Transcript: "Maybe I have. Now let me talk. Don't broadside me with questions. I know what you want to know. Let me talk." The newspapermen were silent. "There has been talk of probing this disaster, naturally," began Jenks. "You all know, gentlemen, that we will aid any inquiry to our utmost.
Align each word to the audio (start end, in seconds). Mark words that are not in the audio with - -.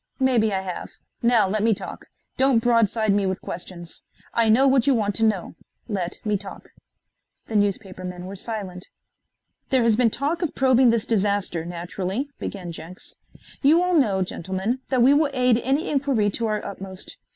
"Maybe 0.19 0.51
I 0.51 0.61
have. 0.61 0.89
Now 1.21 1.47
let 1.47 1.61
me 1.61 1.75
talk. 1.75 2.07
Don't 2.35 2.57
broadside 2.57 3.13
me 3.13 3.27
with 3.27 3.39
questions. 3.39 4.01
I 4.33 4.49
know 4.49 4.67
what 4.67 4.87
you 4.87 4.95
want 4.95 5.13
to 5.17 5.23
know. 5.23 5.53
Let 5.87 6.17
me 6.25 6.37
talk." 6.37 6.69
The 7.45 7.55
newspapermen 7.55 8.25
were 8.25 8.35
silent. 8.35 8.87
"There 9.69 9.83
has 9.83 9.95
been 9.95 10.09
talk 10.09 10.41
of 10.41 10.55
probing 10.55 10.89
this 10.89 11.05
disaster, 11.05 11.65
naturally," 11.65 12.31
began 12.39 12.71
Jenks. 12.71 13.13
"You 13.61 13.83
all 13.83 13.93
know, 13.93 14.23
gentlemen, 14.23 14.79
that 14.89 15.03
we 15.03 15.13
will 15.13 15.29
aid 15.33 15.59
any 15.59 15.87
inquiry 15.91 16.31
to 16.31 16.47
our 16.47 16.65
utmost. 16.65 17.17